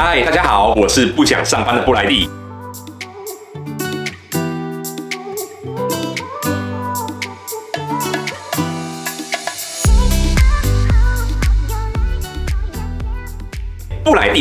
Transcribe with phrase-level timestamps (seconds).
[0.00, 2.30] 嗨，大家好，我是不想上班的布莱利。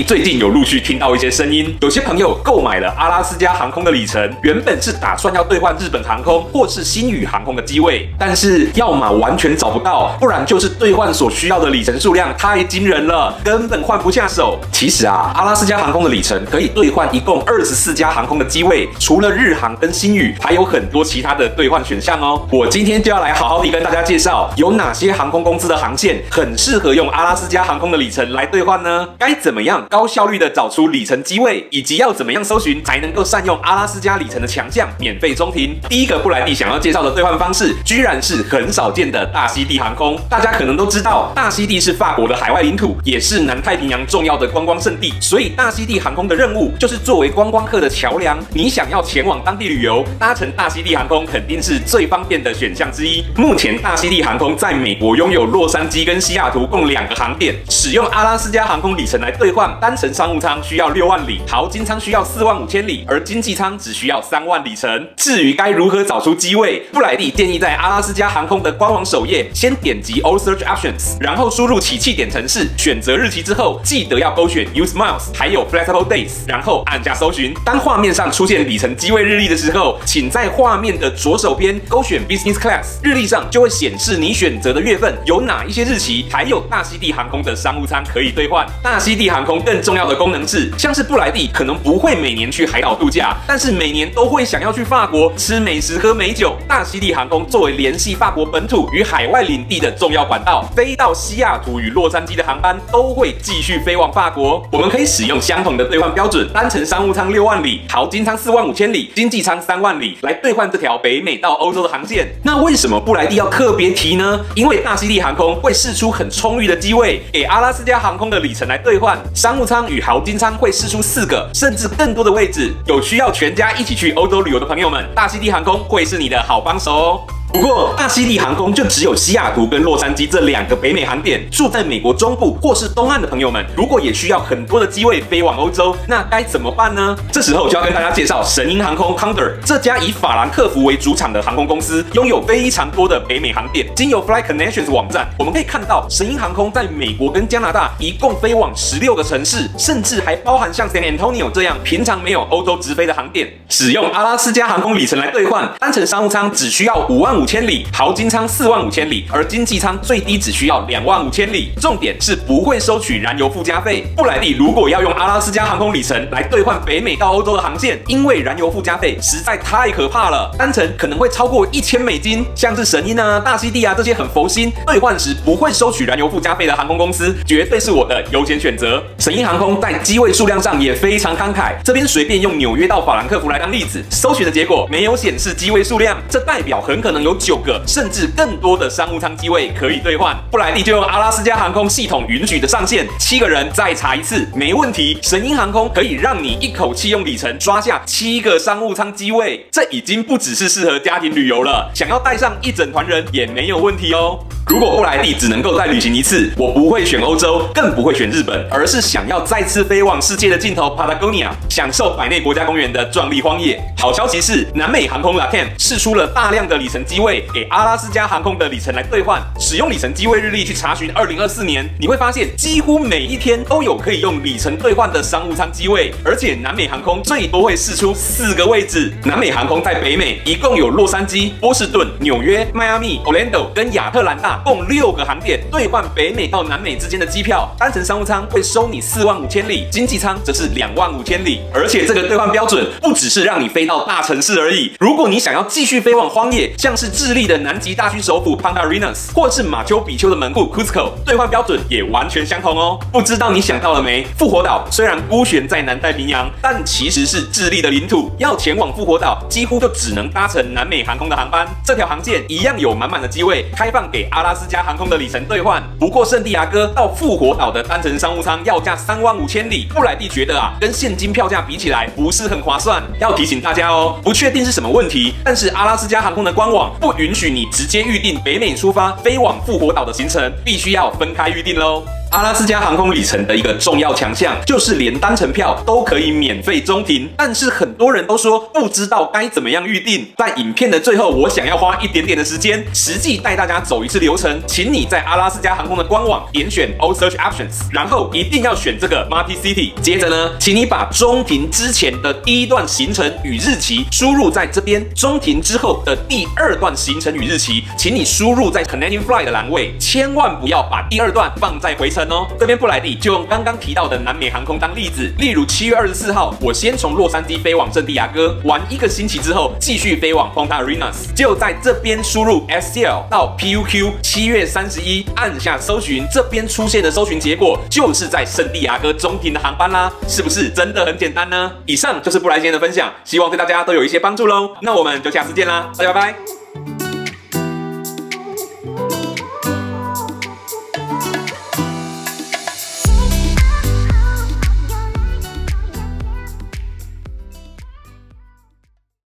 [0.08, 14.60] 最近有陆续听到一些声音，有些朋友购买了阿拉斯加航空的里程，原本是打算要兑换日本航空或是星宇航空的机位，但是要么完全找不到，不然就是兑换所需要的里程数量太惊人了，根本换不下手。
[14.72, 22.48] 其实啊，阿拉斯加航空的里程可以兑换一共二十四家航空的机位，除了日航跟星宇，还有很多其他的兑换选项哦。
[22.52, 29.08] 我今天就要来好好的跟大家介绍，有哪些航空公司的航线很适合用阿拉斯加航空的里程来兑换呢？
[29.20, 29.66] 该怎么？
[29.67, 35.77] 样高效率的找出里程机位，以及要怎么样搜寻才能够善用阿拉斯加里程的强项，免费中停。
[35.90, 40.17] 第一个布莱蒂想要介绍的兑换方式，居然是很少见的大溪地航空。
[40.30, 45.13] 大家可能都知道，大溪地是法国的海外领土，也是南太平洋重要的观光胜地。
[45.20, 48.38] 所以大溪地航空的任务就是作为观光客的桥梁。
[48.54, 53.24] 你想要前往当地旅游，搭乘大溪地航空肯定是最方便的选项之一。
[53.35, 59.52] 目前大溪地航空在美国拥有洛杉矶跟西雅图共两个航点，使用阿拉斯加航空里程来兑。
[59.80, 65.08] 单程商务舱需要六万里，淘金舱需要四万五千里，而经济舱只需要三万里程。
[65.16, 77.53] 至于该如何找出机位，布莱蒂建议在阿拉斯加航空的官网首页先点击 All Search Options，然后输入起訖点城市，选择日期之后，记得要勾选 Use Miles，还有 Flexible Days，然后按下搜寻。
[77.66, 88.67] 当画面上出现里程机位日历的时候，请在画面的左手边勾选 Business Class，日历上就会显示你选择的月份有哪一些日期，还有大溪地航空的商务舱可以兑换。
[88.83, 96.57] 大溪地航空更重要的功能是，像是布莱蒂可能不会每年去海岛度假，但是每年都会想要去法国吃美食、喝美酒。
[96.67, 104.61] 大溪地航空作为联系法国本土与海外领地的重要管道，飞到西雅图与洛杉矶的航班都会继续飞往法国。
[104.69, 112.27] 我们可以使用相同的兑换标准，单程商务舱六万里，淘金舱四万五千里，经济舱三万里来兑换这条北美到欧洲的航线。
[112.43, 114.39] 那为什么布莱蒂要特别提呢？
[114.55, 119.17] 因为大溪地航空会释出很充裕的机位给阿拉斯加航空的里程来兑换。
[119.37, 127.21] 商务舱与豪金舱会试出四个甚至更多的位置，有需要全家一起去欧洲旅游的朋友们，大溪地航空会是你的好帮手哦。
[127.53, 131.50] 不过，大溪地航空就只有西雅图跟洛杉矶这两个北美航点。
[131.50, 137.18] 住在美国中部或是东岸的朋友们，如果也需要很多的机位飞往欧洲，那该怎么办呢？
[137.31, 143.88] 这时候就要跟大家介绍神鹰航空 Condor 这家以法兰克福为主场的航空公司，拥有非常多的北美航点。
[143.96, 153.47] 经由 Fly Connections 网站，我们可以看到神鹰航空在美国跟加拿大一共飞往十六个城市，甚至还包含像 San Antonio 这样平常没有欧洲直飞的航点。
[153.69, 161.72] 使用阿拉斯加航空里程来兑换，单程商务舱只需要五万五千里，豪金舱四万五千里，而经济舱最低只需要两万五千里。
[161.80, 164.03] 重点是不会收取燃油附加费。
[164.16, 172.44] 布莱蒂如果要用阿拉斯加航空里程来兑换北美到欧洲的航线，因为燃油附加费实在太可怕了，单程可能会超过一千美金。
[172.56, 179.04] 像是神鹰啊、大溪地啊这些很佛心，兑换时不会收取燃油附加费的航空公司，绝对是我的优先选择。
[179.19, 190.34] 神鹰航空在机位数量上也非常慷慨，这边随便用纽约到法兰克福来当例子，搜寻的结果没有显示机位数量，这代表很可能有九个甚至更多的商务舱机位可以兑换。
[190.50, 195.20] 布莱蒂就用阿拉斯加航空系统允许的上限，七个人再查一次没问题。
[195.22, 204.40] 神鹰航空可以让你一口气用里程刷下七个商务舱机位，这已经不只是适合家庭旅游了，想要带上一整团人也没有问题哦。
[204.70, 213.82] 如果不来地只能够再旅行一次，我不会选欧洲，更不会选日本，而是想要再次飞往世界的尽头 Patagonia，享受百内国家公园的壮丽荒野。
[213.98, 219.42] 好消息是，南美航空 LATAM 释出了大量的里程机位给阿拉斯加航空的里程来兑换。
[219.58, 229.14] 使用里程机位日历去查询2024年，你会发现几乎每一天都有可以用里程兑换的商务舱机位，而且南美航空最多会释出四个位置。
[229.24, 234.56] 南美航空在北美一共有洛杉矶、波士顿、纽约、迈阿密、Orlando 跟亚特兰大。
[234.63, 241.62] 共六个航点兑换北美到南美之间的机票，单程商务舱会收你四万五千里，经济舱则是两万五千里。
[241.74, 253.00] 而且这个兑换标准不只是让你飞到大城市而已，如果你想要继续飞往荒野，像是智利的南极大区首府 Punta Arenas，或是马丘比丘的门户 Cusco，兑换标准也完全相同哦。
[253.12, 254.25] 不知道你想到了没？
[254.38, 258.31] 复活岛虽然孤悬在南太平洋，但其实是智利的领土。
[258.38, 261.68] 要前往复活岛，几乎就只能搭乘南美航空的航班。
[261.83, 273.04] 这条航线一样有满满的机位，开放给阿拉阿拉斯加航空的里程兑换，不过圣地亚哥到复活岛的单程商务舱要价三万五千里，布莱蒂觉得啊，跟现金票价比起来不是很划算。
[273.20, 282.06] 要提醒大家哦，不确定是什么问题，但是阿拉斯加航空的官网不允许你直接预定北美出发飞往复活岛的行程，必须要分开预定喽。
[282.31, 290.27] 阿拉斯加航空里程的一个重要强项就是连单程票都可以免费中停，但是很多人都说不知道该怎么样预定。
[290.38, 294.62] 在影片的最后，我想要花一点点的时间，实际带大家走一次流程。
[294.68, 299.94] 请你在阿拉斯加航空的官网点选 All Search Options，然后一定要选这个 Marty City。
[300.01, 312.28] 接着呢，请你把中停之前的第一段行程与日期输入在这边，中停之后的第二段行程与日期，请你输入在 Connecting Flight 的栏位，千万不要把第二段放在回程。
[312.30, 331.72] 哦，这边布莱迪就用刚刚提到的南美航空当例子，例如七月二十四号，我先从洛杉矶飞往圣地亚哥，玩一个星期之后，继续飞往 Ponta Arenas，就在这边输入 SCL 到 PUQ，七月三十一，按下搜寻，这边出现的搜寻结果就是在圣地亚哥中停的航班啦，是不是真的很简单呢？
[331.86, 334.72] 以上就是布莱今天的分享，希望对大家都有一些帮助喽。
[334.81, 336.67] 那我们就下次见啦，大家拜拜。